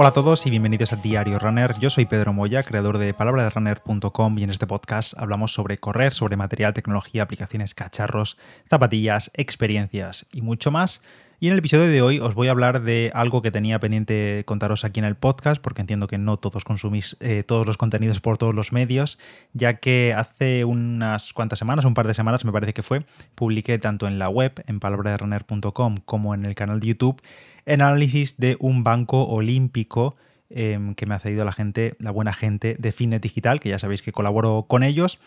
[0.00, 1.78] Hola a todos y bienvenidos a Diario Runner.
[1.78, 6.38] Yo soy Pedro Moya, creador de palabraderunner.com y en este podcast hablamos sobre correr, sobre
[6.38, 8.38] material, tecnología, aplicaciones, cacharros,
[8.70, 11.02] zapatillas, experiencias y mucho más.
[11.38, 14.42] Y en el episodio de hoy os voy a hablar de algo que tenía pendiente
[14.46, 18.20] contaros aquí en el podcast, porque entiendo que no todos consumís eh, todos los contenidos
[18.20, 19.18] por todos los medios,
[19.52, 23.04] ya que hace unas cuantas semanas, un par de semanas me parece que fue,
[23.34, 27.22] publiqué tanto en la web, en palabraderunner.com, como en el canal de YouTube,
[27.70, 30.16] el análisis de un banco olímpico
[30.50, 33.78] em, que me ha cedido la gente, la buena gente de Finet Digital, que ya
[33.78, 35.18] sabéis que colaboro con ellos.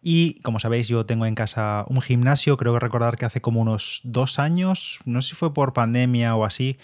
[0.00, 3.60] Y como sabéis, yo tengo en casa un gimnasio, creo que recordar que hace como
[3.60, 6.76] unos dos años, no sé si fue por pandemia o así,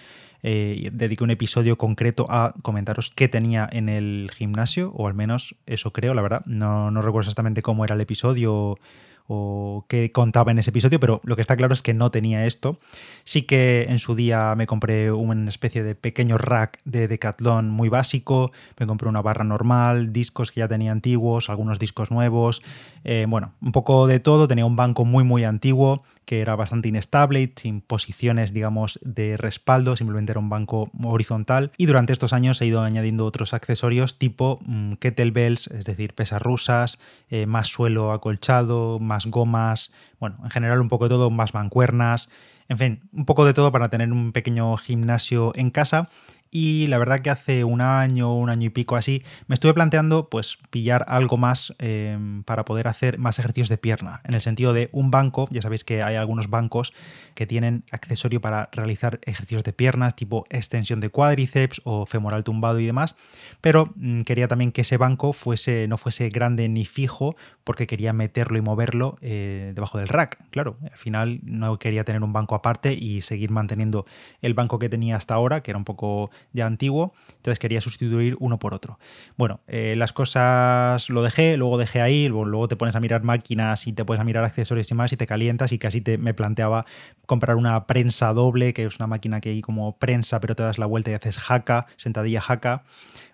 [0.43, 5.55] eh, dediqué un episodio concreto a comentaros qué tenía en el gimnasio, o al menos
[5.67, 6.43] eso creo, la verdad.
[6.47, 8.79] No, no recuerdo exactamente cómo era el episodio
[9.27, 12.47] o qué contaba en ese episodio, pero lo que está claro es que no tenía
[12.47, 12.79] esto.
[13.25, 17.89] Sí que en su día me compré una especie de pequeño rack de Decathlon muy
[17.89, 22.63] básico, me compré una barra normal, discos que ya tenía antiguos, algunos discos nuevos,
[23.05, 26.89] eh, bueno, un poco de todo, tenía un banco muy muy antiguo que era bastante
[26.89, 31.73] inestable, sin posiciones, digamos, de respaldo, simplemente era un banco horizontal.
[31.77, 36.43] Y durante estos años he ido añadiendo otros accesorios tipo mm, kettlebells, es decir, pesas
[36.43, 36.99] rusas,
[37.31, 42.29] eh, más suelo acolchado, más gomas, bueno, en general un poco de todo, más mancuernas,
[42.69, 46.09] en fin, un poco de todo para tener un pequeño gimnasio en casa
[46.57, 50.29] y la verdad que hace un año, un año y pico así, me estuve planteando
[50.29, 54.73] pues pillar algo más em, para poder hacer más ejercicios de pierna, en el sentido
[54.73, 56.93] de un banco, ya sabéis que hay algunos bancos
[57.35, 62.79] que tienen accesorio para realizar ejercicios de piernas, tipo extensión de cuádriceps o femoral tumbado
[62.79, 63.17] y demás,
[63.61, 68.13] pero mm, quería también que ese banco fuese, no fuese grande ni fijo, porque quería
[68.13, 72.55] meterlo y moverlo eh, debajo del rack, claro, al final no quería tener un banco
[72.55, 74.07] aparte y seguir manteniendo
[74.41, 78.37] el banco que tenía hasta ahora, que era un poco ya antiguo, entonces quería sustituir
[78.41, 78.99] uno por otro.
[79.37, 83.87] Bueno, eh, las cosas lo dejé, luego dejé ahí, luego, te pones a mirar máquinas
[83.87, 86.35] y te pones a mirar accesorios y más y te calientas y casi te, me
[86.35, 86.87] planteaba
[87.27, 90.79] comprar una prensa doble, que es una máquina que hay como prensa pero te das
[90.79, 92.85] la vuelta y haces jaca, sentadilla jaca.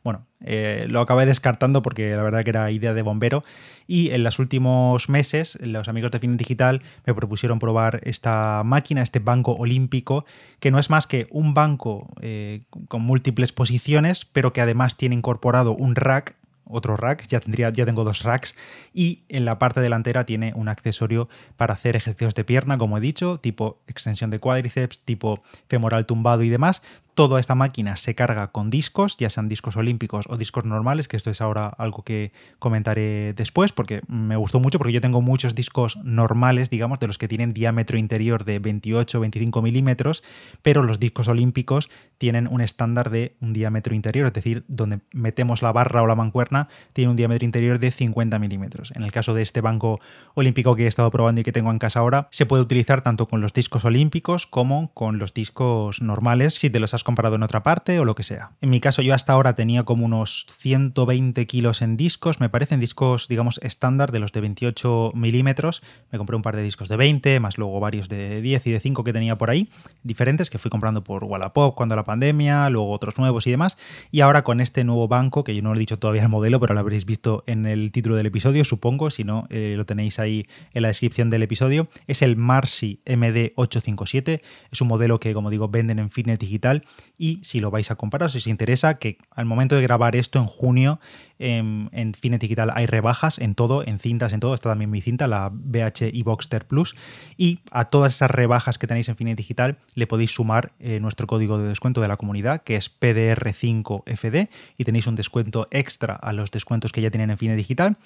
[0.02, 3.44] Bueno, eh, lo acabé descartando porque la verdad que era idea de bombero.
[3.86, 9.02] Y en los últimos meses, los amigos de Fin Digital me propusieron probar esta máquina,
[9.02, 10.24] este banco olímpico,
[10.58, 15.16] que no es más que un banco eh, con múltiples posiciones, pero que además tiene
[15.16, 16.36] incorporado un rack
[16.70, 18.54] otro rack, ya, tendría, ya tengo dos racks,
[18.94, 23.00] y en la parte delantera tiene un accesorio para hacer ejercicios de pierna, como he
[23.00, 26.82] dicho, tipo extensión de cuádriceps, tipo femoral tumbado y demás,
[27.14, 31.16] Toda esta máquina se carga con discos, ya sean discos olímpicos o discos normales, que
[31.16, 35.54] esto es ahora algo que comentaré después, porque me gustó mucho, porque yo tengo muchos
[35.54, 40.22] discos normales, digamos, de los que tienen diámetro interior de 28-25 milímetros,
[40.62, 45.62] pero los discos olímpicos tienen un estándar de un diámetro interior, es decir, donde metemos
[45.62, 48.92] la barra o la mancuerna, tiene un diámetro interior de 50 milímetros.
[48.94, 50.00] En el caso de este banco
[50.34, 53.26] olímpico que he estado probando y que tengo en casa ahora, se puede utilizar tanto
[53.26, 57.42] con los discos olímpicos como con los discos normales, si te los has comparado en
[57.42, 58.52] otra parte o lo que sea.
[58.60, 62.80] En mi caso yo hasta ahora tenía como unos 120 kilos en discos, me parecen
[62.80, 66.96] discos digamos estándar de los de 28 milímetros, me compré un par de discos de
[66.96, 69.68] 20, más luego varios de 10 y de 5 que tenía por ahí,
[70.02, 73.76] diferentes que fui comprando por Wallapop cuando la pandemia, luego otros nuevos y demás,
[74.10, 76.74] y ahora con este nuevo banco, que yo no he dicho todavía el modelo, pero
[76.74, 80.46] lo habréis visto en el título del episodio, supongo, si no eh, lo tenéis ahí
[80.72, 84.40] en la descripción del episodio, es el Marsi MD857,
[84.70, 86.84] es un modelo que como digo venden en Fitness Digital
[87.18, 90.38] y si lo vais a comparar, si os interesa, que al momento de grabar esto
[90.38, 91.00] en junio
[91.40, 94.54] en, en Digital hay rebajas en todo, en cintas, en todo.
[94.54, 96.94] Está también mi cinta, la BH y Boxster Plus.
[97.36, 101.26] Y a todas esas rebajas que tenéis en Finet Digital le podéis sumar eh, nuestro
[101.26, 106.32] código de descuento de la comunidad, que es PDR5FD, y tenéis un descuento extra a
[106.32, 107.96] los descuentos que ya tienen en Finet Digital.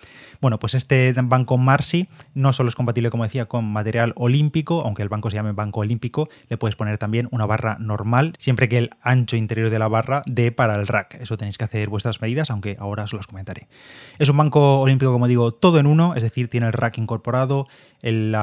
[0.40, 5.02] Bueno, pues este banco Marsi no solo es compatible, como decía, con material olímpico, aunque
[5.02, 8.73] el banco se llame banco olímpico, le puedes poner también una barra normal, siempre que
[8.76, 11.16] el ancho interior de la barra dé para el rack.
[11.20, 13.68] Eso tenéis que hacer vuestras medidas, aunque ahora os comentaré.
[14.18, 17.66] Es un banco olímpico, como digo, todo en uno, es decir, tiene el rack incorporado,
[18.04, 18.36] el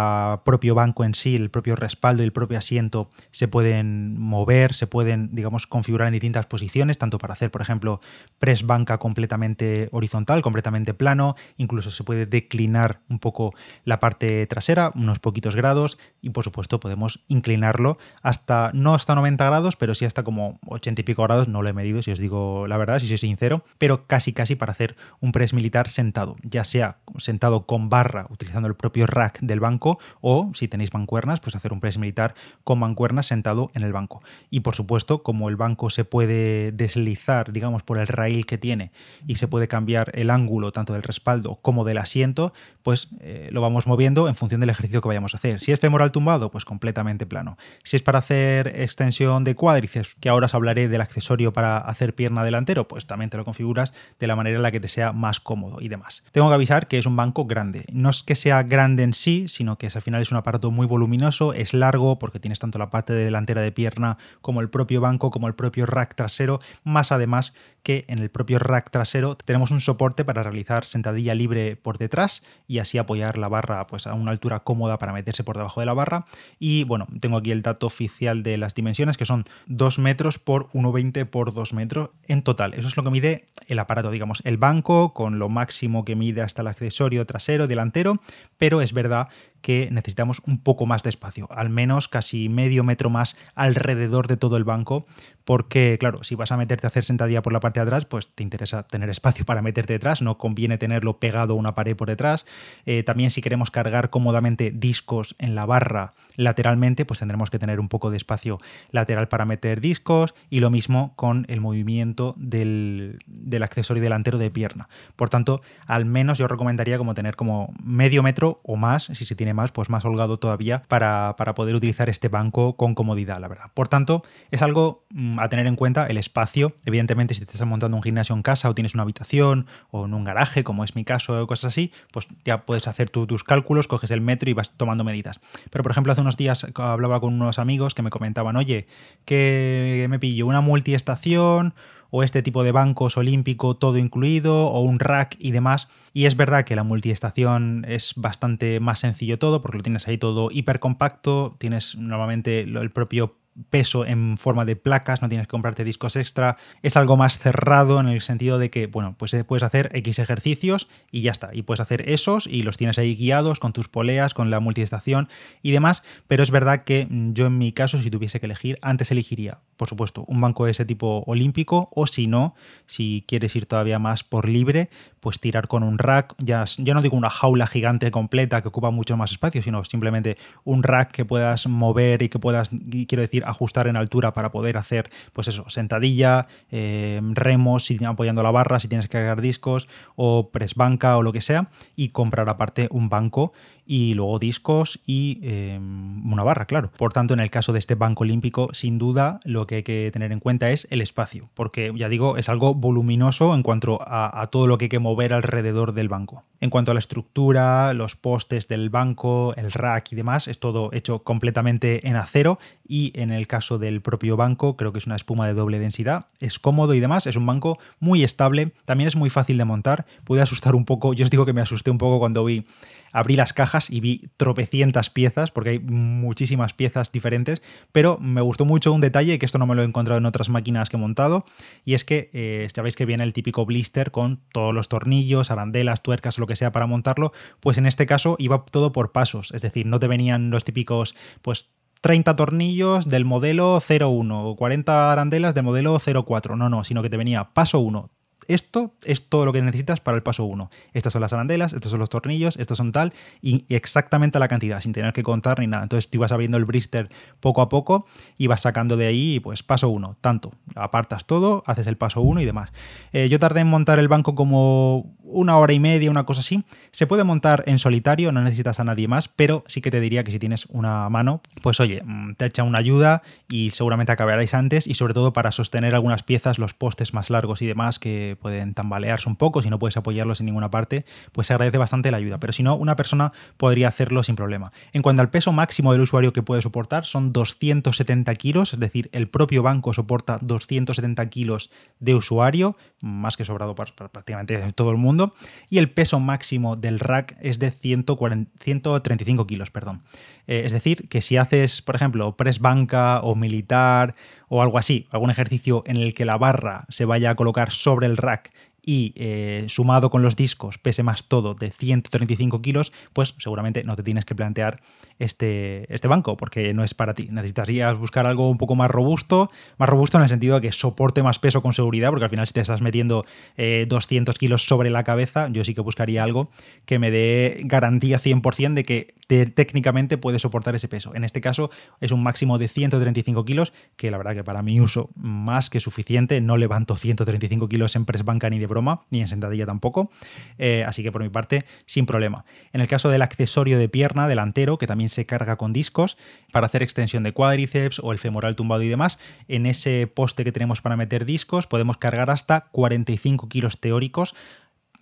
[0.44, 4.88] propio banco en sí, el propio respaldo y el propio asiento se pueden mover, se
[4.88, 8.02] pueden, digamos, configurar en distintas posiciones, tanto para hacer, por ejemplo,
[8.40, 13.54] press banca completamente horizontal, completamente plano, incluso se puede declinar un poco
[13.86, 19.46] la parte trasera, unos poquitos grados, y por supuesto podemos inclinarlo hasta, no hasta 90
[19.46, 22.20] grados, pero sí hasta como 80 y pico grados, no lo he medido si os
[22.20, 26.36] digo la verdad, si soy sincero, pero casi casi para hacer un press militar sentado,
[26.44, 31.40] ya sea sentado con barra utilizando el propio rack del banco o si tenéis mancuernas,
[31.40, 34.22] pues hacer un press militar con mancuernas sentado en el banco.
[34.50, 38.92] Y por supuesto, como el banco se puede deslizar, digamos, por el rail que tiene
[39.28, 42.54] y se puede cambiar el ángulo tanto del respaldo como del asiento,
[42.84, 45.60] pues eh, lo vamos moviendo en función del ejercicio que vayamos a hacer.
[45.60, 47.58] Si es femoral tumbado, pues completamente plano.
[47.84, 52.14] Si es para hacer extensión de cuádriceps, que ahora os hablaré del accesorio para hacer
[52.14, 55.14] pierna delantero, pues también te lo configuras de la manera en la que te sea
[55.14, 56.24] más cómodo y demás.
[56.32, 57.86] Tengo que avisar que es un banco grande.
[57.92, 60.88] No es que sea grande en sí, sino que al final es un aparato muy
[60.88, 65.32] voluminoso, es largo porque tienes tanto la parte delantera de pierna como el propio banco,
[65.32, 67.54] como el propio rack trasero, más además
[67.84, 72.44] que en el propio rack trasero tenemos un soporte para realizar sentadilla libre por detrás
[72.68, 75.86] y así apoyar la barra pues, a una altura cómoda para meterse por debajo de
[75.86, 76.26] la barra.
[76.60, 80.70] Y bueno, tengo aquí el dato oficial de las dimensiones que son 2 metros por
[80.72, 82.74] 1,20 por 2 metros en total.
[82.74, 86.42] Eso es lo que mide el aparato, digamos, el banco con lo máximo que mide
[86.42, 88.20] hasta el accesorio trasero, delantero,
[88.58, 89.30] pero es verdad
[89.62, 94.38] que necesitamos un poco más de espacio, al menos casi medio metro más alrededor de
[94.38, 95.06] todo el banco,
[95.46, 98.30] porque claro, si vas a meterte a hacer sentadilla por la parte de atrás, pues
[98.30, 102.08] te interesa tener espacio para meterte detrás, no conviene tenerlo pegado a una pared por
[102.08, 102.46] detrás.
[102.86, 107.80] Eh, también si queremos cargar cómodamente discos en la barra lateralmente, pues tendremos que tener
[107.80, 108.60] un poco de espacio
[108.92, 114.50] lateral para meter discos y lo mismo con el movimiento del, del accesorio delantero de
[114.50, 114.90] pierna.
[115.16, 119.36] Por tanto, al menos yo recomendaría como tener como medio metro o más, si se
[119.36, 123.66] tiene más, pues más holgado todavía para, poder utilizar este banco con comodidad, la verdad.
[123.74, 126.74] Por tanto, es algo mm, a tener en cuenta el espacio.
[126.86, 130.14] Evidentemente, si te estás montando un gimnasio en casa o tienes una habitación o en
[130.14, 133.88] un garaje, como es mi caso o cosas así, pues ya puedes hacer tus cálculos,
[133.88, 135.40] coges el metro y vas tomando medidas.
[135.70, 138.88] Pero, por ejemplo, hace unos días hablaba con unos amigos que me comentaban, oye,
[139.26, 141.74] que me pillo una multiestación
[142.12, 145.88] o este tipo de bancos olímpico todo incluido o un rack y demás.
[146.14, 150.18] Y es verdad que la multiestación es bastante más sencillo todo porque lo tienes ahí
[150.18, 155.52] todo hiper compacto, tienes normalmente el propio peso en forma de placas, no tienes que
[155.52, 159.44] comprarte discos extra, es algo más cerrado en el sentido de que, bueno, pues eh,
[159.44, 163.16] puedes hacer X ejercicios y ya está, y puedes hacer esos y los tienes ahí
[163.16, 165.28] guiados con tus poleas, con la multiestación
[165.62, 168.78] y demás, pero es verdad que mm, yo en mi caso, si tuviese que elegir,
[168.82, 172.56] antes elegiría, por supuesto, un banco de ese tipo olímpico o si no,
[172.86, 174.90] si quieres ir todavía más por libre,
[175.20, 178.92] pues tirar con un rack, ya, yo no digo una jaula gigante completa que ocupa
[178.92, 182.70] mucho más espacio, sino simplemente un rack que puedas mover y que puedas,
[183.08, 188.44] quiero decir, ajustar en altura para poder hacer, pues eso, sentadilla, eh, remos, si, apoyando
[188.44, 192.10] la barra, si tienes que cargar discos, o press banca o lo que sea, y
[192.10, 193.54] comprar aparte un banco
[193.86, 196.92] y luego discos y em, una barra, claro.
[196.98, 200.10] Por tanto, en el caso de este banco olímpico, sin duda lo que hay que
[200.14, 204.48] tener en cuenta es el espacio, porque ya digo, es algo voluminoso en cuanto a,
[204.52, 206.44] todo lo que hay que mover alrededor del banco.
[206.62, 210.90] En cuanto a la estructura, los postes del banco, el rack y demás, es todo
[210.94, 212.60] hecho completamente en acero
[212.92, 216.26] y en el caso del propio banco creo que es una espuma de doble densidad,
[216.42, 220.06] es cómodo y demás, es un banco muy estable, también es muy fácil de montar,
[220.26, 222.66] puede asustar un poco, yo os digo que me asusté un poco cuando vi
[223.14, 227.62] abrí las cajas y vi tropecientas piezas, porque hay muchísimas piezas diferentes,
[227.94, 230.50] pero me gustó mucho un detalle, que esto no me lo he encontrado en otras
[230.50, 231.46] máquinas que he montado,
[231.86, 236.04] y es que eh, sabéis que viene el típico blister con todos los tornillos, arandelas,
[236.04, 239.62] tuercas, lo que sea para montarlo, pues en este caso iba todo por pasos, es
[239.62, 241.70] decir, no te venían los típicos, pues
[242.02, 246.56] 30 tornillos del modelo 01 o 40 arandelas del modelo 04.
[246.56, 248.10] No, no, sino que te venía paso 1,
[248.48, 250.70] esto es todo lo que necesitas para el paso 1.
[250.94, 254.82] Estas son las arandelas, estos son los tornillos, estos son tal, y exactamente la cantidad,
[254.82, 255.84] sin tener que contar ni nada.
[255.84, 257.10] Entonces tú ibas abriendo el brister
[257.40, 258.06] poco a poco
[258.38, 260.52] y vas sacando de ahí, pues paso 1, tanto.
[260.76, 262.72] Apartas todo, haces el paso 1 y demás.
[263.14, 266.64] Eh, yo tardé en montar el banco como una hora y media, una cosa así.
[266.92, 270.24] Se puede montar en solitario, no necesitas a nadie más, pero sí que te diría
[270.24, 274.54] que si tienes una mano, pues oye, mm, te echa una ayuda y seguramente acabaréis
[274.54, 278.38] antes y sobre todo para sostener algunas piezas, los postes más largos y demás que
[278.42, 282.12] pueden tambalearse un poco, si no puedes apoyarlos en ninguna parte, pues se agradece bastante
[282.12, 282.40] la ayuda.
[282.40, 284.72] Pero si no, una persona podría hacerlo sin problema.
[284.94, 289.10] En cuanto al peso máximo del usuario que puede soportar, son 270 kilos, es decir,
[289.12, 291.70] el propio banco soporta 270 kilos
[292.00, 295.21] de usuario, más que sobrado para, prácticamente todo el mundo,
[295.70, 300.04] y el peso máximo del rack es de 135 kilos, perdón.
[300.48, 304.16] Eh, es decir, que si haces, por ejemplo, press banca o militar
[304.50, 308.08] o algo así, algún ejercicio en el que la barra se vaya a colocar sobre
[308.08, 308.52] el rack
[308.84, 313.96] y eh, sumado con los discos pese más todo de 135 kilos, pues seguramente no
[313.96, 314.82] te tienes que plantear
[315.22, 317.28] este, este banco porque no es para ti.
[317.32, 321.22] Necesitarías buscar algo un poco más robusto, más robusto en el sentido de que soporte
[321.24, 323.26] más peso con seguridad, porque al final si te estás metiendo
[323.58, 326.50] 200 eh, kilos sobre la cabeza, yo sí que buscaría algo
[326.86, 329.14] que me dé garantía 100% de que
[329.54, 331.16] técnicamente puede soportar ese peso.
[331.16, 334.82] En este caso es un máximo de 135 kilos, que la verdad que para mi
[334.82, 339.22] uso más que suficiente, no levanto 135 kilos en press banca ni de broma, ni
[339.22, 340.12] en sentadilla tampoco.
[340.58, 342.44] Eh, así que por mi parte, sin problema.
[342.74, 346.18] En el caso del accesorio de pierna delantero, que también se carga con discos,
[346.52, 350.52] para hacer extensión de cuádriceps o el femoral tumbado y demás, en ese poste que
[350.52, 354.34] tenemos para meter discos podemos cargar hasta 45 kilos teóricos.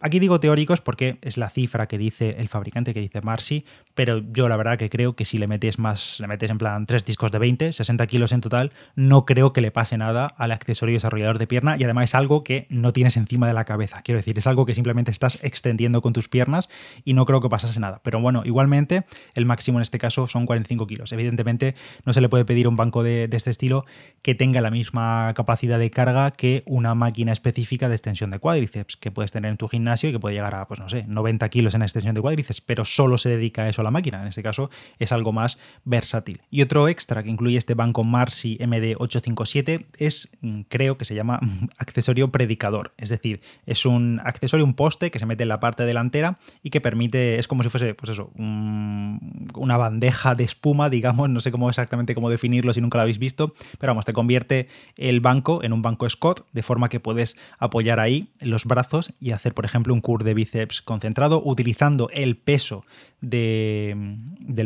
[0.02, 3.66] Aquí digo teóricos porque es la cifra que dice el fabricante, que dice Marcy,
[3.96, 6.86] pero yo la verdad que creo que si le metes más, le metes en plan
[6.86, 10.52] tres discos de 20, 60 kilos en total, no creo que le pase nada al
[10.52, 14.02] accesorio desarrollador de pierna y además es algo que no tienes encima de la cabeza.
[14.02, 16.70] Quiero decir, es algo que simplemente estás extendiendo con tus piernas
[17.04, 18.02] y no creo que pasase nada.
[18.04, 19.04] Pero bueno, igualmente
[19.34, 21.12] el máximo en este caso son 45 kilos.
[21.12, 23.86] Evidentemente no se le puede pedir un banco de, de este estilo
[24.22, 28.98] que tenga la misma capacidad de carga que una máquina específica de extensión de cuádriceps
[28.98, 31.50] que puedes tener en tu gimnasio y que puede llegar a, pues no sé, 90
[31.50, 34.22] kilos en extensión de cuádriceps, pero solo se dedica a eso a la máquina.
[34.22, 34.70] En este caso
[35.00, 36.42] es algo más versátil.
[36.50, 41.40] Y otro extra que incluye este banco Marcy MD857 es, mm, creo que se llama
[41.78, 42.94] accesorio predicador.
[42.98, 46.70] Es decir, es un accesorio, un poste que se mete en la parte delantera y
[46.70, 51.52] que permite, es como si fuese, pues eso, una bandeja de espuma, digamos, no sé
[51.52, 55.64] cómo exactamente cómo definirlo si nunca lo habéis visto, pero vamos, te convierte el banco
[55.64, 59.66] en un banco Scott, de forma que puedes apoyar ahí los brazos y hacer, por
[59.66, 62.86] ejemplo, un curl de bíceps concentrado utilizando el peso
[63.22, 63.96] de,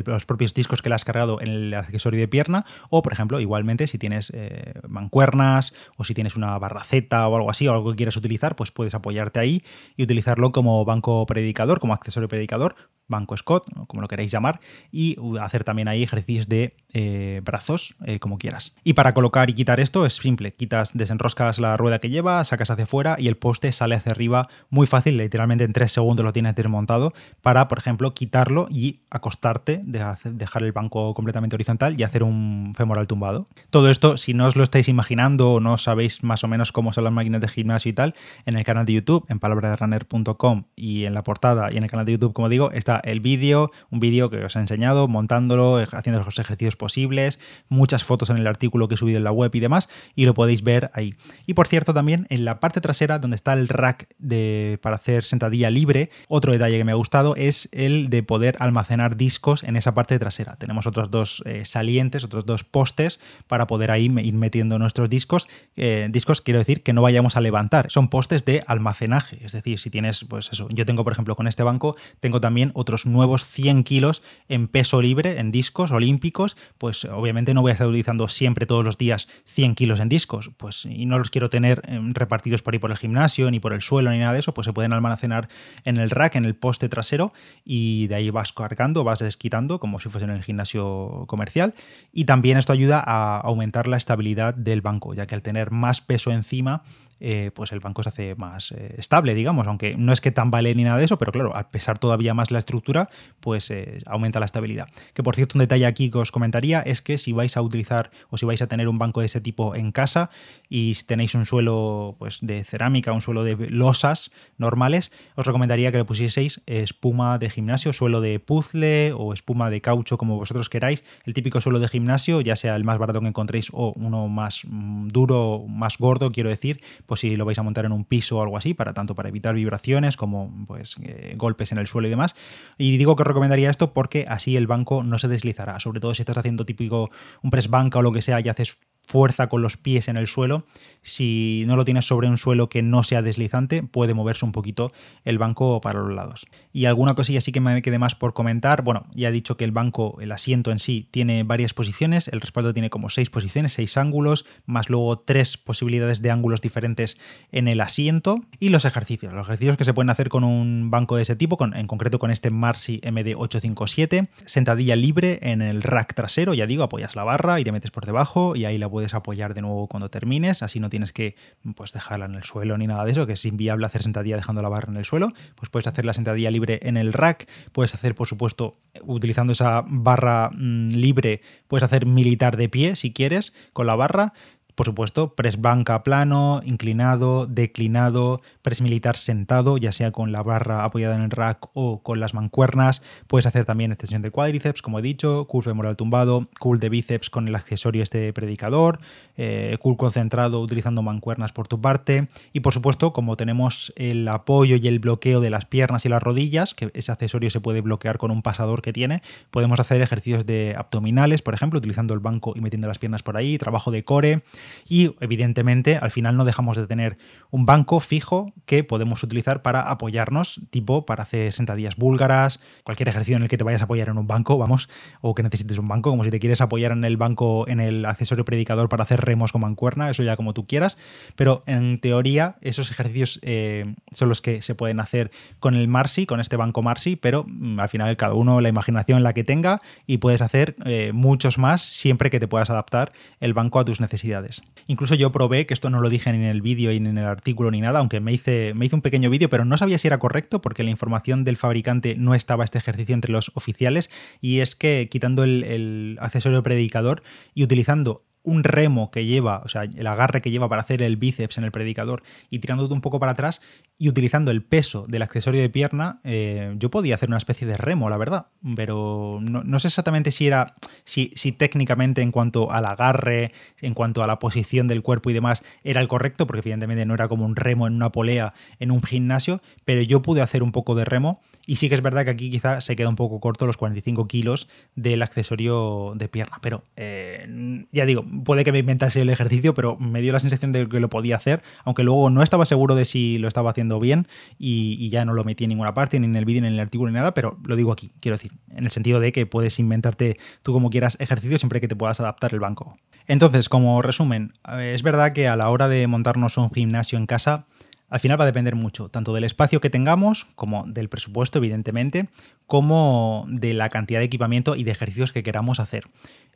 [0.05, 3.39] los propios discos que le has cargado en el accesorio de pierna o, por ejemplo,
[3.39, 7.91] igualmente si tienes eh, mancuernas o si tienes una barraceta o algo así o algo
[7.91, 9.63] que quieras utilizar, pues puedes apoyarte ahí
[9.97, 12.75] y utilizarlo como banco predicador, como accesorio predicador,
[13.07, 14.59] banco Scott, como lo queráis llamar,
[14.91, 18.73] y hacer también ahí ejercicios de eh, brazos, eh, como quieras.
[18.83, 22.69] Y para colocar y quitar esto es simple, quitas, desenroscas la rueda que lleva, sacas
[22.69, 26.33] hacia afuera y el poste sale hacia arriba muy fácil, literalmente en tres segundos lo
[26.33, 32.23] tienes desmontado, para, por ejemplo, quitarlo y acostarte, dejar el banco completamente horizontal y hacer
[32.23, 33.47] un femoral tumbado.
[33.69, 36.93] Todo esto, si no os lo estáis imaginando o no sabéis más o menos cómo
[36.93, 41.05] son las máquinas de gimnasio y tal, en el canal de YouTube, en palabraderunner.com y
[41.05, 43.99] en la portada y en el canal de YouTube, como digo, está el vídeo, un
[43.99, 48.87] vídeo que os he enseñado, montándolo, haciendo los ejercicios posibles, muchas fotos en el artículo
[48.87, 51.15] que he subido en la web y demás, y lo podéis ver ahí.
[51.45, 55.23] Y por cierto, también en la parte trasera, donde está el rack de, para hacer
[55.23, 59.75] sentadilla libre, otro detalle que me ha gustado es el de poder almacenar discos en
[59.75, 60.55] esa parte trasera.
[60.55, 65.47] Tenemos otros dos eh, salientes, otros dos postes para poder ahí ir metiendo nuestros discos.
[65.75, 69.79] Eh, discos quiero decir que no vayamos a levantar, son postes de almacenaje, es decir,
[69.79, 73.45] si tienes, pues eso, yo tengo por ejemplo con este banco, tengo también otros nuevos
[73.45, 78.27] 100 kilos en peso libre, en discos olímpicos, pues obviamente no voy a estar utilizando
[78.27, 82.13] siempre todos los días 100 kilos en discos, pues y no los quiero tener em,
[82.13, 84.65] repartidos por ahí por el gimnasio, ni por el suelo, ni nada de eso, pues
[84.65, 85.49] se pueden almacenar
[85.85, 87.33] en el rack, en el poste trasero,
[87.65, 91.73] y de ahí vas cargando, vas desquitando, como si fuese en el gimnasio comercial,
[92.11, 96.01] y también esto ayuda a aumentar la estabilidad del banco, ya que al tener más
[96.01, 96.83] peso encima,
[97.25, 100.51] eh, pues el banco se hace más eh, estable, digamos, aunque no es que tan
[100.51, 104.01] vale ni nada de eso, pero claro, al pesar todavía más la estructura, pues eh,
[104.07, 104.89] aumenta la estabilidad.
[105.13, 108.11] Que por cierto, un detalle aquí que os comentaría es que si vais a utilizar
[108.29, 110.31] o si vais a tener un banco de ese tipo en casa
[110.67, 115.99] y tenéis un suelo pues, de cerámica, un suelo de losas normales, os recomendaría que
[115.99, 121.05] le pusieseis espuma de gimnasio, suelo de puzzle o espuma de caucho, como vosotros queráis.
[121.23, 124.63] El típico suelo de gimnasio, ya sea el más barato que encontréis o uno más
[124.67, 126.81] mm, duro, más gordo, quiero decir,
[127.12, 129.29] pues si lo vais a montar en un piso o algo así, para tanto para
[129.29, 132.35] evitar vibraciones como pues, eh, golpes en el suelo y demás.
[132.77, 136.13] Y digo que os recomendaría esto porque así el banco no se deslizará, sobre todo
[136.13, 137.09] si estás haciendo típico
[137.41, 140.27] un press banca o lo que sea y haces fuerza con los pies en el
[140.27, 140.65] suelo.
[141.01, 144.93] Si no lo tienes sobre un suelo que no sea deslizante, puede moverse un poquito
[145.25, 146.45] el banco para los lados.
[146.71, 148.83] Y alguna cosilla sí que me quede más por comentar.
[148.83, 152.29] Bueno, ya he dicho que el banco, el asiento en sí, tiene varias posiciones.
[152.29, 157.17] El respaldo tiene como seis posiciones, seis ángulos, más luego tres posibilidades de ángulos diferentes
[157.51, 158.37] en el asiento.
[158.59, 159.33] Y los ejercicios.
[159.33, 162.31] Los ejercicios que se pueden hacer con un banco de ese tipo, en concreto con
[162.31, 164.29] este Marcy MD857.
[164.45, 168.05] Sentadilla libre en el rack trasero, ya digo, apoyas la barra y te metes por
[168.05, 171.35] debajo y ahí la puedes apoyar de nuevo cuando termines, así no tienes que
[171.75, 174.61] pues, dejarla en el suelo ni nada de eso, que es inviable hacer sentadilla dejando
[174.61, 177.95] la barra en el suelo, pues puedes hacer la sentadilla libre en el rack, puedes
[177.95, 183.51] hacer, por supuesto, utilizando esa barra mm, libre, puedes hacer militar de pie si quieres
[183.73, 184.33] con la barra,
[184.75, 190.83] Por supuesto, press banca plano, inclinado, declinado, press militar sentado, ya sea con la barra
[190.83, 193.03] apoyada en el rack o con las mancuernas.
[193.27, 197.29] Puedes hacer también extensión de cuádriceps, como he dicho, curl femoral tumbado, curl de bíceps
[197.29, 198.99] con el accesorio este predicador,
[199.37, 202.27] eh, curl concentrado utilizando mancuernas por tu parte.
[202.51, 206.23] Y por supuesto, como tenemos el apoyo y el bloqueo de las piernas y las
[206.23, 210.47] rodillas, que ese accesorio se puede bloquear con un pasador que tiene, podemos hacer ejercicios
[210.47, 214.03] de abdominales, por ejemplo, utilizando el banco y metiendo las piernas por ahí, trabajo de
[214.03, 214.41] core
[214.87, 217.17] y evidentemente al final no dejamos de tener
[217.51, 223.37] un banco fijo que podemos utilizar para apoyarnos, tipo para hacer sentadillas búlgaras, cualquier ejercicio
[223.37, 224.89] en el que te vayas a apoyar en un banco, vamos,
[225.21, 228.05] o que necesites un banco, como si te quieres apoyar en el banco, en el
[228.05, 230.97] accesorio predicador para hacer remos con mancuerna, eso ya como tú quieras,
[231.35, 236.25] pero en teoría esos ejercicios eh, son los que se pueden hacer con el Marsi,
[236.25, 239.81] con este banco Marsi, pero mm, al final cada uno la imaginación la que tenga
[240.05, 243.99] y puedes hacer eh, muchos más siempre que te puedas adaptar el banco a tus
[243.99, 244.52] necesidades.
[244.87, 247.25] Incluso yo probé, que esto no lo dije ni en el vídeo ni en el
[247.25, 250.61] artículo ni nada, aunque me hice, un pequeño vídeo, pero no sabía si era correcto
[250.61, 254.09] porque la información del fabricante no estaba este ejercicio entre los oficiales.
[254.41, 259.83] Y es que quitando el accesorio predicador y utilizando un remo que lleva, o sea,
[259.83, 263.19] el agarre que lleva para hacer el bíceps en el predicador y tirándote un poco
[263.19, 263.61] para atrás
[263.97, 267.77] y utilizando el peso del accesorio de pierna, eh, yo podía hacer una especie de
[267.77, 272.85] remo, la verdad, pero no, sé exactamente si era, si, si, técnicamente en cuanto al
[272.85, 277.05] agarre, en cuanto a la posición del cuerpo y demás, era el correcto, porque evidentemente
[277.05, 280.63] no era como un remo en una polea en un gimnasio, pero yo pude hacer
[280.63, 281.41] un poco de remo.
[281.65, 284.27] Y sí que es verdad que aquí quizá se queda un poco corto los 45
[284.27, 289.73] kilos del accesorio de pierna, pero eh, ya digo, puede que me inventase el ejercicio,
[289.73, 292.95] pero me dio la sensación de que lo podía hacer, aunque luego no estaba seguro
[292.95, 296.25] de si lo estaba haciendo bien y, ya no lo metí en ninguna parte, ni
[296.25, 298.53] en el vídeo, ni en el artículo, ni nada, pero lo digo aquí, quiero decir,
[298.75, 302.19] en el sentido de que puedes inventarte tú como quieras ejercicio siempre que te puedas
[302.19, 302.97] adaptar el banco.
[303.27, 307.67] Entonces, como resumen, es verdad que a la hora de montarnos un gimnasio en casa,
[308.13, 312.29] al final va a depender mucho, tanto del espacio que tengamos, como del presupuesto, evidentemente,
[312.67, 316.03] como de la cantidad de equipamiento y de ejercicios que queramos hacer.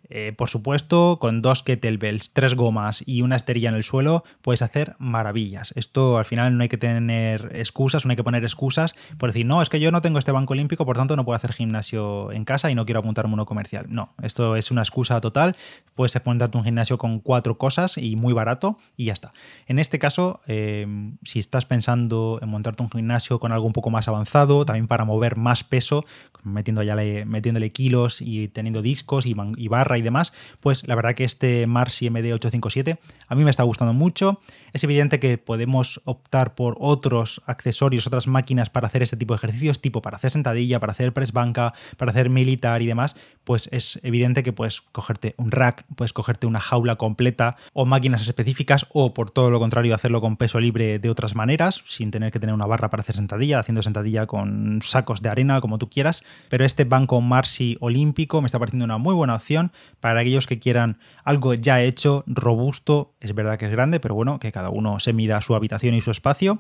[0.09, 4.61] Eh, por supuesto, con dos kettlebells, tres gomas y una esterilla en el suelo, puedes
[4.61, 5.73] hacer maravillas.
[5.75, 9.45] Esto al final no hay que tener excusas, no hay que poner excusas por decir,
[9.45, 12.31] no, es que yo no tengo este banco olímpico, por tanto no puedo hacer gimnasio
[12.31, 13.85] en casa y no quiero apuntarme uno comercial.
[13.89, 15.55] No, esto es una excusa total.
[15.95, 19.33] Puedes apuntarte un gimnasio con cuatro cosas y muy barato y ya está.
[19.67, 20.87] En este caso, eh,
[21.23, 25.05] si estás pensando en montarte un gimnasio con algo un poco más avanzado, también para
[25.05, 26.05] mover más peso,
[26.43, 31.23] metiendo ya metiéndole kilos y teniendo discos y, y y demás, pues la verdad que
[31.23, 32.97] este Marsi MD857
[33.27, 34.41] a mí me está gustando mucho.
[34.73, 39.37] Es evidente que podemos optar por otros accesorios, otras máquinas para hacer este tipo de
[39.37, 43.69] ejercicios, tipo para hacer sentadilla, para hacer press banca, para hacer militar y demás, pues
[43.71, 48.87] es evidente que puedes cogerte un rack, puedes cogerte una jaula completa o máquinas específicas
[48.91, 52.39] o por todo lo contrario hacerlo con peso libre de otras maneras, sin tener que
[52.39, 56.23] tener una barra para hacer sentadilla, haciendo sentadilla con sacos de arena como tú quieras,
[56.49, 60.59] pero este banco Marsi olímpico me está pareciendo una muy buena opción para aquellos que
[60.59, 64.99] quieran algo ya hecho, robusto, es verdad que es grande, pero bueno, que cada uno
[64.99, 66.59] se mida su habitación y su espacio.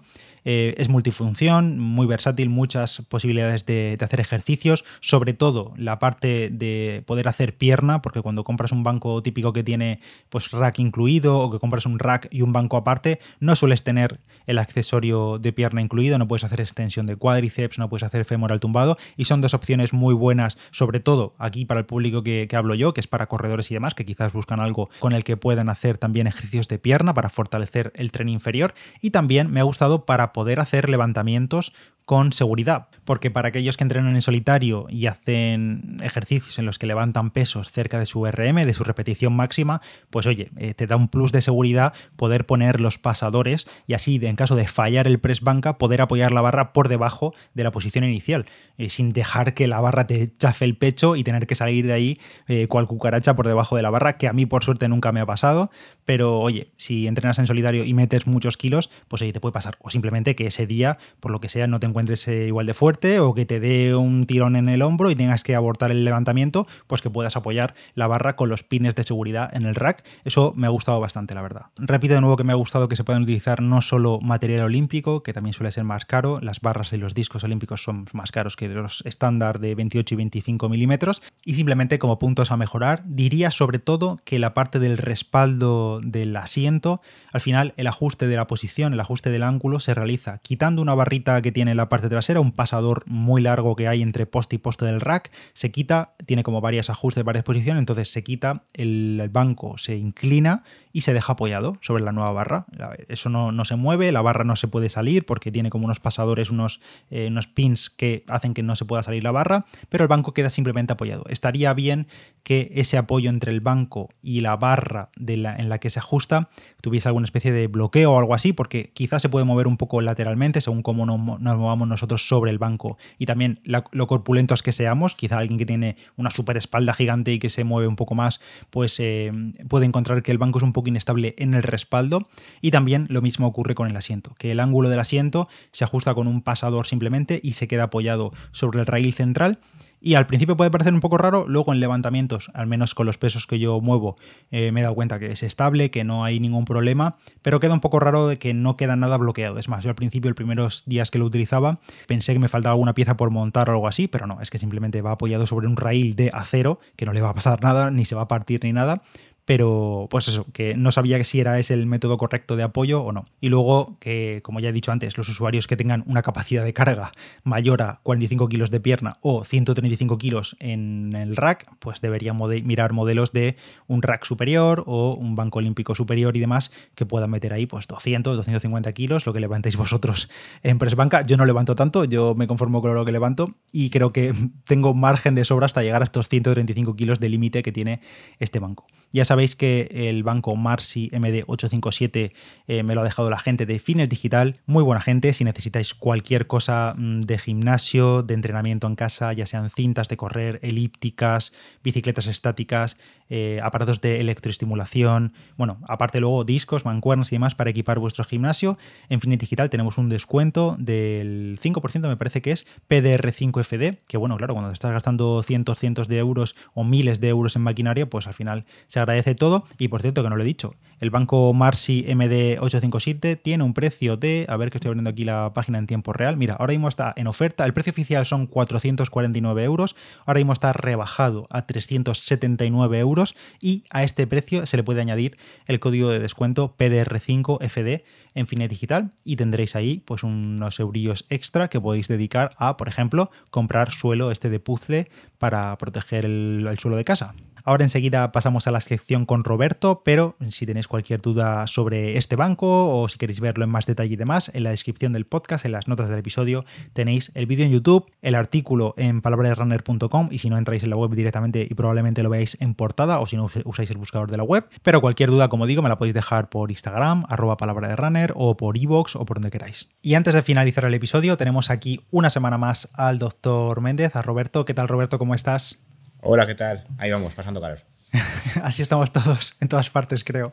[0.49, 7.03] Eh, es multifunción, muy versátil, muchas posibilidades de, hacer ejercicios, sobre todo la parte de
[7.05, 11.51] poder hacer pierna, porque cuando compras un banco típico que tiene pues rack incluido o
[11.51, 15.81] que compras un rack y un banco aparte, no sueles tener el accesorio de pierna
[15.81, 19.53] incluido, no puedes hacer extensión de cuádriceps, no puedes hacer femoral tumbado y son dos
[19.53, 23.07] opciones muy buenas, sobre todo aquí para el público que, que hablo yo, que es
[23.07, 26.69] para corredores y demás, que quizás buscan algo con el que puedan hacer también ejercicios
[26.69, 30.87] de pierna para fortalecer el tren inferior y también me ha gustado para poder hacer
[30.87, 31.73] levantamientos
[32.05, 36.87] con seguridad, porque para aquellos que entrenan en solitario y hacen ejercicios en los que
[36.87, 40.95] levantan pesos cerca de su RM, de su repetición máxima, pues oye, eh, te da
[40.95, 45.19] un plus de seguridad poder poner los pasadores y así, en caso de fallar el
[45.19, 48.45] press banca, poder apoyar la barra por debajo de la posición inicial,
[48.77, 51.93] eh, sin dejar que la barra te chafe el pecho y tener que salir de
[51.93, 55.11] ahí eh, cual cucaracha por debajo de la barra, que a mí por suerte nunca
[55.11, 55.71] me ha pasado,
[56.07, 59.77] pero oye, si entrenas en solitario y metes muchos kilos, pues ahí te puede pasar,
[59.81, 62.73] o simplemente que ese día, por lo que sea, no te encuentres eh, igual de
[62.73, 66.05] fuerte o que te dé un tirón en el hombro y tengas que abortar el
[66.05, 70.05] levantamiento, pues que puedas apoyar la barra con los pines de seguridad en el rack.
[70.23, 71.65] Eso me ha gustado bastante, la verdad.
[71.75, 75.23] Repito de nuevo que me ha gustado que se puedan utilizar no solo material olímpico,
[75.23, 78.55] que también suele ser más caro, las barras y los discos olímpicos son más caros
[78.55, 83.51] que los estándar de 28 y 25 milímetros, y simplemente como puntos a mejorar, diría
[83.51, 88.47] sobre todo que la parte del respaldo del asiento, al final el ajuste de la
[88.47, 92.09] posición, el ajuste del ángulo se realiza quitando una barrita que tiene la la parte
[92.09, 96.15] trasera, un pasador muy largo que hay entre poste y poste del rack, se quita,
[96.25, 101.13] tiene como varias ajustes, varias posiciones, entonces se quita, el banco se inclina y se
[101.13, 102.65] deja apoyado sobre la nueva barra.
[103.07, 106.49] Eso no, se mueve, la barra no se puede salir porque tiene como unos pasadores,
[106.49, 110.07] unos, eh, unos pins que hacen que no se pueda salir la barra, pero el
[110.07, 111.23] banco queda simplemente apoyado.
[111.29, 112.07] Estaría bien
[112.43, 115.99] que ese apoyo entre el banco y la barra de la, en la que se
[115.99, 116.49] ajusta
[116.81, 120.01] tuviese alguna especie de bloqueo o algo así, porque quizás se puede mover un poco
[120.01, 125.15] lateralmente según cómo nos, movamos nosotros sobre el banco y también lo corpulentos que seamos.
[125.15, 128.39] Quizá alguien que tiene una super espalda gigante y que se mueve un poco más,
[128.69, 129.31] pues eh,
[129.67, 132.27] puede encontrar que el banco es un poco inestable en el respaldo
[132.61, 136.13] y también lo mismo ocurre con el asiento, que el ángulo del asiento se ajusta
[136.13, 139.59] con un pasador simplemente y se queda apoyado sobre el raíl central
[139.99, 143.17] y al principio puede parecer un poco raro, luego en levantamientos, al menos con los
[143.17, 144.15] pesos que yo muevo,
[144.51, 147.73] eh, me he dado cuenta que es estable, que no hay ningún problema, pero queda
[147.73, 149.57] un poco raro de que no queda nada bloqueado.
[149.57, 152.73] Es más, yo al principio, los primeros días que lo utilizaba, pensé que me faltaba
[152.73, 155.67] alguna pieza por montar o algo así, pero no, es que simplemente va apoyado sobre
[155.67, 158.27] un raíl de acero, que no le va a pasar nada, ni se va a
[158.27, 159.01] partir ni nada,
[159.47, 163.13] pero pues eso, que no sabía si era ese el método correcto de apoyo o
[163.13, 163.27] no.
[163.39, 166.73] Y luego que, como ya he dicho antes, los usuarios que tengan una capacidad de
[166.73, 167.13] carga
[167.45, 172.91] mayor a 45 kilos de pierna o 135 kilos en el rack, pues deberían mirar
[172.91, 173.55] modelos de
[173.87, 177.87] un rack superior o un banco olímpico superior y demás que puedan meter ahí pues
[177.87, 180.29] 200, 250 kilos, lo que levantéis vosotros
[180.61, 181.23] en press banca.
[181.23, 184.33] Yo no levanto tanto, yo me conformo con lo que levanto y creo que
[184.65, 188.01] tengo margen de sobra hasta llegar a estos 135 kilos de límite que tiene
[188.39, 188.85] este banco.
[189.11, 192.33] Ya sabéis que el banco Marcy MD857
[192.67, 195.31] eh, me lo ha dejado la gente de Fines Digital, muy buena gente.
[195.33, 200.17] Si necesitáis cualquier cosa mm, de gimnasio, de entrenamiento en casa, ya sean cintas de
[200.17, 202.97] correr, elípticas, bicicletas estáticas,
[203.29, 208.77] eh, aparatos de electroestimulación, bueno, aparte luego discos, mancuernas y demás para equipar vuestro gimnasio.
[209.09, 214.37] En Fines Digital tenemos un descuento del 5%, me parece que es PDR5FD, que bueno,
[214.37, 218.09] claro, cuando te estás gastando cientos, cientos de euros o miles de euros en maquinaria,
[218.09, 219.63] pues al final se agradece todo.
[219.77, 224.17] Y por cierto, que no lo he dicho, el banco Marcy MD857 tiene un precio
[224.17, 226.87] de, a ver que estoy abriendo aquí la página en tiempo real, mira, ahora mismo
[226.87, 232.99] está en oferta, el precio oficial son 449 euros, ahora mismo está rebajado a 379
[232.99, 238.47] euros y a este precio se le puede añadir el código de descuento PDR5FD en
[238.47, 243.31] Finet Digital y tendréis ahí pues unos eurillos extra que podéis dedicar a, por ejemplo,
[243.49, 247.33] comprar suelo este de puzzle para proteger el suelo de casa.
[247.67, 252.37] Ahora enseguida pasamos a la sección con Roberto, pero si tenéis cualquier duda sobre este
[252.37, 255.65] banco o si queréis verlo en más detalle y demás, en la descripción del podcast,
[255.65, 260.37] en las notas del episodio, tenéis el vídeo en YouTube, el artículo en palabrasrunner.com y
[260.37, 263.35] si no entráis en la web directamente y probablemente lo veáis en portada o si
[263.35, 264.69] no usáis el buscador de la web.
[264.81, 268.31] Pero cualquier duda, como digo, me la podéis dejar por Instagram, arroba palabra de runner
[268.37, 269.89] o por iVoox o por donde queráis.
[270.01, 274.21] Y antes de finalizar el episodio, tenemos aquí una semana más al doctor Méndez, a
[274.21, 274.63] Roberto.
[274.63, 275.19] ¿Qué tal Roberto?
[275.19, 275.79] ¿Cómo estás?
[276.21, 276.85] Hola, ¿qué tal?
[276.97, 277.79] Ahí vamos, pasando calor.
[278.63, 280.51] Así estamos todos, en todas partes, creo.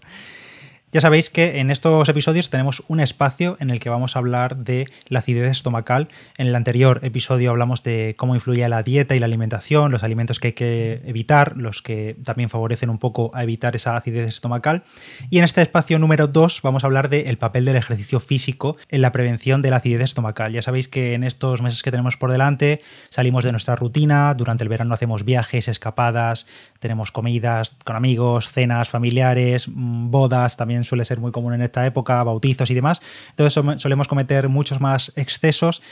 [0.94, 4.59] Ya sabéis que en estos episodios tenemos un espacio en el que vamos a hablar
[4.59, 6.07] de la acidez estomacal.
[6.38, 10.38] En el anterior episodio hablamos de cómo influye la dieta y la alimentación, los alimentos
[10.38, 14.85] que hay que evitar, los que también favorecen un poco a evitar esa acidez estomacal.
[15.30, 19.02] Y en este espacio número 2 vamos a hablar del papel del ejercicio físico en
[19.02, 20.52] la prevención de la acidez estomacal.
[20.52, 24.62] Ya sabéis que en estos meses que tenemos por delante salimos de nuestra rutina, durante
[24.62, 26.46] el verano hacemos viajes, escapadas,
[26.78, 31.87] tenemos comidas con amigos, cenas familiares, mm, bodas, también suele ser muy común en esta
[31.87, 33.01] época, bautizos y demás.
[33.31, 35.83] Entonces solemos cometer muchos más excesos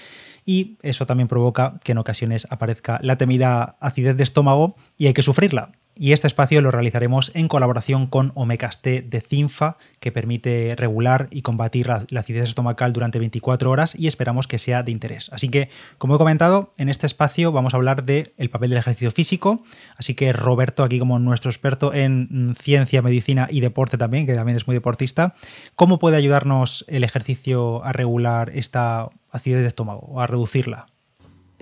[0.45, 5.13] y eso también provoca que en ocasiones aparezca la temida acidez de estómago y hay
[5.13, 10.75] que sufrirla y este espacio lo realizaremos en colaboración con Omecasté de Cinfa, que permite
[10.77, 15.31] regular y combatir la, acidez estomacal durante 24 horas y esperamos que sea de interés.
[15.33, 18.81] Así que, como he comentado, en este espacio vamos a hablar del el papel del
[18.81, 19.63] ejercicio físico,
[19.97, 24.57] así que Roberto, aquí como nuestro experto en ciencia, medicina y deporte también, que también
[24.57, 25.37] es muy deportista,
[25.77, 30.87] ¿cómo puede ayudarnos el ejercicio a regular esta acidez de estómago o a reducirla?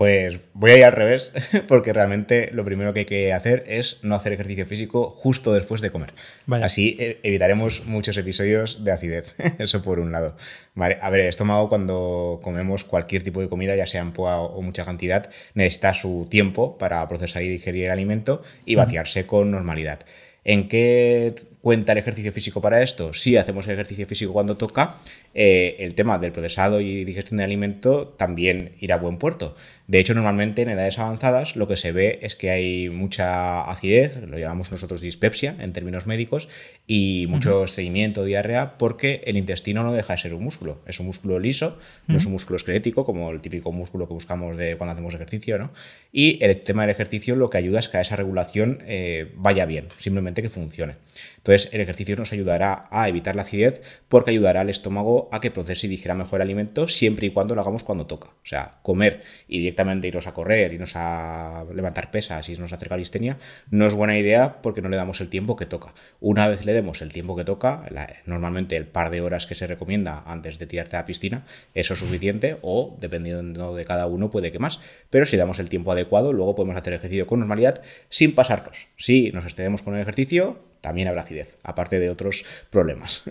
[0.00, 1.30] Pues voy a ir al revés,
[1.68, 5.82] porque realmente lo primero que hay que hacer es no hacer ejercicio físico justo después
[5.82, 6.14] de comer.
[6.62, 9.34] Así eh, evitaremos muchos episodios de acidez.
[9.58, 10.38] Eso por un lado.
[10.74, 14.62] A ver, el estómago cuando comemos cualquier tipo de comida, ya sea en poa o
[14.62, 20.00] mucha cantidad, necesita su tiempo para procesar y digerir el alimento y vaciarse con normalidad.
[20.44, 23.12] ¿En qué ¿Cuenta el ejercicio físico para esto?
[23.12, 24.96] Sí, hacemos el ejercicio físico cuando toca.
[25.34, 29.54] Eh, el tema del procesado y digestión de alimento también irá a buen puerto.
[29.86, 34.20] De hecho, normalmente en edades avanzadas lo que se ve es que hay mucha acidez,
[34.22, 36.48] lo llamamos nosotros dispepsia en términos médicos,
[36.86, 40.80] y mucho seguimiento, diarrea, porque el intestino no deja de ser un músculo.
[40.86, 44.56] Es un músculo liso, no es un músculo esquelético, como el típico músculo que buscamos
[44.56, 45.72] de cuando hacemos ejercicio, ¿no?
[46.12, 49.66] Y el tema del ejercicio lo que ayuda es que a esa regulación eh, vaya
[49.66, 50.94] bien, simplemente que funcione.
[51.40, 55.50] Entonces, el ejercicio nos ayudará a evitar la acidez porque ayudará al estómago a que
[55.50, 58.28] procese y digiera mejor el alimento siempre y cuando lo hagamos cuando toca.
[58.28, 62.88] O sea, comer y directamente irnos a correr, irnos a levantar pesas, irnos a hacer
[62.88, 63.38] calistenia,
[63.70, 65.94] no es buena idea porque no le damos el tiempo que toca.
[66.20, 67.84] Una vez le demos el tiempo que toca,
[68.26, 71.94] normalmente el par de horas que se recomienda antes de tirarte a la piscina, eso
[71.94, 74.80] es suficiente o, dependiendo de cada uno, puede que más.
[75.08, 78.88] Pero si damos el tiempo adecuado, luego podemos hacer ejercicio con normalidad sin pasarnos.
[78.96, 83.24] Si nos excedemos con el ejercicio, también habrá acidez, aparte de otros problemas.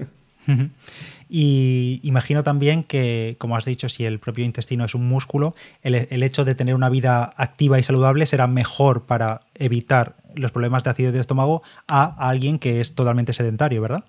[1.29, 6.23] Y imagino también que, como has dicho, si el propio intestino es un músculo, el,
[6.23, 10.89] hecho de tener una vida activa y saludable será mejor para evitar los problemas de
[10.89, 14.05] acidez de estómago a alguien que es totalmente sedentario, ¿verdad?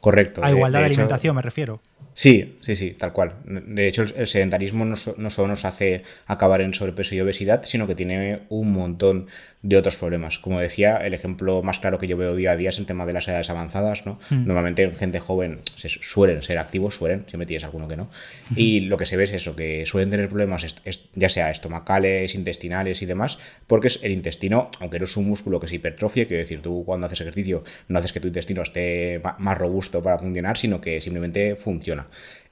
[0.00, 0.44] Correcto.
[0.44, 1.80] A igualdad de, alimentación me refiero.
[2.18, 3.34] Sí, sí, sí, tal cual.
[3.44, 7.86] De hecho, el sedentarismo no, no, solo nos hace acabar en sobrepeso y obesidad, sino
[7.86, 9.28] que tiene un montón
[9.62, 10.38] de otros problemas.
[10.38, 13.06] Como decía, el ejemplo más claro que yo veo día a día es el tema
[13.06, 14.06] de las edades avanzadas.
[14.06, 14.18] ¿no?
[14.30, 14.46] Hmm.
[14.46, 18.08] Normalmente gente joven se suelen ser activos, suelen, siempre tienes alguno que no.
[18.54, 20.66] Y lo que se ve es eso, que suelen tener problemas
[21.14, 25.60] ya sea estomacales, intestinales y demás, porque es el intestino, aunque no es un músculo
[25.60, 29.20] que se hipertrofie, quiero decir, tú cuando haces ejercicio no haces que tu intestino esté
[29.38, 31.87] más robusto para funcionar, sino que simplemente funciona.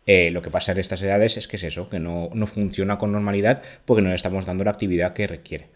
[0.07, 2.97] Eh, lo que pasa en estas edades es que es eso, que no, no funciona
[2.97, 5.69] con normalidad porque no le estamos dando la actividad que requiere.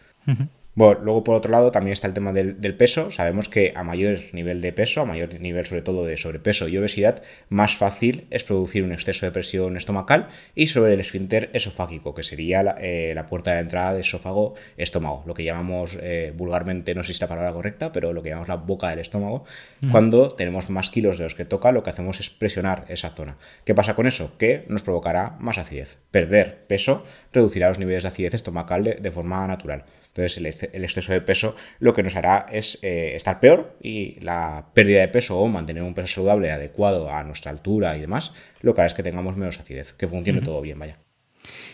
[0.74, 3.11] Bueno, luego por otro lado también está el tema del, peso.
[3.11, 6.78] Sabemos que a mayor nivel de peso, a mayor nivel sobre todo de sobrepeso y
[6.78, 12.14] obesidad, más fácil es producir un exceso de presión estomacal y sobre el esfínter esofágico,
[12.14, 17.02] que sería la, eh, puerta de entrada de esófago-estómago, lo que llamamos eh, vulgarmente, no
[17.02, 19.44] sé si es la palabra correcta, pero lo que llamamos la boca del estómago.
[19.90, 23.37] Cuando tenemos más kilos de los que toca, lo que hacemos es presionar esa zona.
[23.64, 24.37] ¿Qué pasa con eso?
[24.38, 25.98] Que nos provocará más acidez.
[26.11, 29.85] Perder peso reducirá los niveles de acidez estomacal de forma natural.
[30.22, 34.66] Entonces el, exceso de peso lo que nos hará es eh, estar peor y la
[34.74, 38.74] pérdida de peso o mantener un peso saludable adecuado a nuestra altura y demás, lo
[38.74, 40.98] que hará es que tengamos menos acidez, que funcione todo bien, vaya.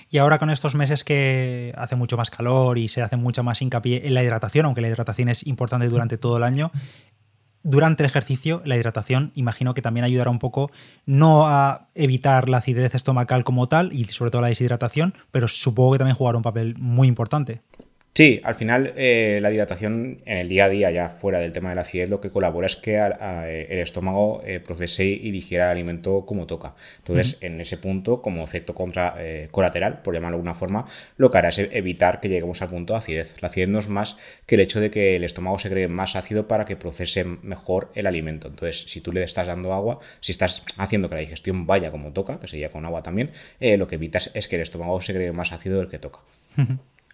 [0.09, 3.61] Y ahora con estos meses que hace mucho más calor y se hace mucho más
[3.61, 6.71] hincapié en la hidratación, aunque la hidratación es importante durante todo el año,
[7.69, 10.71] durante el ejercicio, la hidratación imagino que también ayudará un poco,
[11.05, 15.93] no a evitar la acidez estomacal como tal y sobre todo la deshidratación, pero supongo
[15.93, 17.63] que también jugará un papel muy importante.
[18.17, 21.69] Sí, al final eh, la dilatación en el día a día, ya fuera del tema
[21.69, 25.73] de la acidez, lo que colabora es que el estómago eh, procese y digiera el
[25.73, 26.77] alimento como toca.
[26.97, 30.87] Entonces, en ese punto, como efecto contra, eh, colateral, por llamarlo de alguna forma,
[31.19, 33.35] lo que hará es evitar que lleguemos al punto de acidez.
[33.43, 36.17] La acidez no es más que el hecho de que el estómago se cree más
[36.17, 38.49] ácido para que procese mejor el alimento.
[38.49, 42.15] Entonces, si tú le estás dando agua, si estás haciendo que la digestión vaya como
[42.15, 45.33] toca, que sería con agua también, lo que evitas es que el estómago se cree
[45.33, 46.21] más ácido del que toca.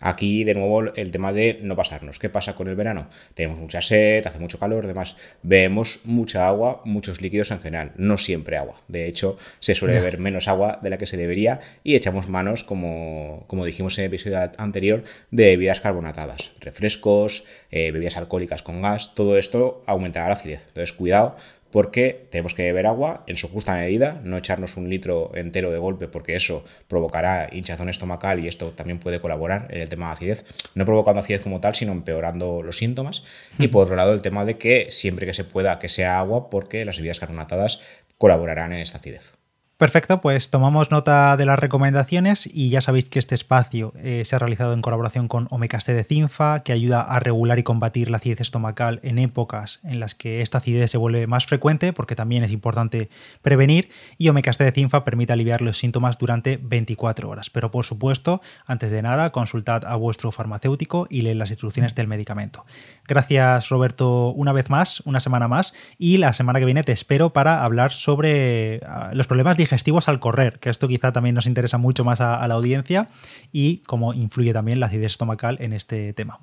[0.03, 2.19] Aquí, de nuevo, el tema de no pasarnos.
[2.19, 3.09] ¿Qué pasa con el verano?
[3.35, 8.19] Tenemos mucha sed, hace mucho calor, además, vemos mucha agua, muchos líquidos en general, no
[8.19, 8.77] siempre agua.
[8.89, 12.65] De hecho, se suele beber menos agua de la que se debería y echamos manos,
[12.65, 18.83] como, como dijimos en el episodio anterior, de bebidas carbonatadas, refrescos, eh, bebidas alcohólicas con
[18.83, 20.65] gas, todo esto aumentará la acidez.
[20.67, 21.37] Entonces, cuidado
[21.73, 25.79] porque tenemos que beber agua en su justa medida, no echarnos un litro entero de
[25.79, 30.13] golpe porque eso provocará hinchazón estomacal y esto también puede colaborar en el tema de
[30.13, 33.25] acidez, no provocando acidez como tal, sino empeorando los síntomas.
[33.59, 36.51] Y por otro lado, el tema de que siempre que se pueda que sea agua
[36.51, 37.81] porque las bebidas carbonatadas
[38.19, 39.42] colaborarán en esta acidez.
[39.83, 44.37] Perfecto, pues tomamos nota de las recomendaciones y ya sabéis que este espacio eh, se
[44.37, 48.19] ha realizado en colaboración con Omecaste de Cinfa, que ayuda a regular y combatir la
[48.19, 52.45] acidez estomacal en épocas en las que esta acidez se vuelve más frecuente, porque también
[52.45, 53.09] es importante
[53.43, 57.51] prevenir, y Omecaste de Cinfa permite aliviar los síntomas durante 24 horas.
[57.51, 62.07] Pero por supuesto, antes de nada, consultad a vuestro farmacéutico y leed las instrucciones del
[62.07, 62.65] medicamento.
[63.09, 67.33] Gracias Roberto una vez más, una semana más, y la semana que viene te espero
[67.33, 71.47] para hablar sobre ah, los problemas digestivos digestivos al correr, que esto quizá también nos
[71.47, 73.09] interesa mucho más a, la audiencia
[73.53, 76.41] y cómo influye también la acidez estomacal en este tema.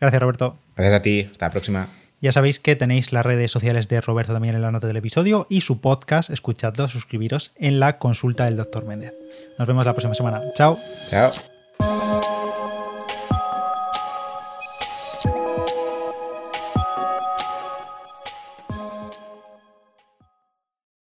[0.00, 0.56] Gracias, Roberto.
[0.76, 1.28] Gracias a ti.
[1.30, 1.88] Hasta la próxima.
[2.20, 5.46] Ya sabéis que tenéis las redes sociales de Roberto también en la nota del episodio
[5.50, 9.12] y su podcast, escuchadlo, suscribiros en la consulta del doctor Méndez.
[9.58, 10.40] Nos vemos la próxima semana.
[10.54, 10.78] Chao.
[11.10, 11.32] Chao.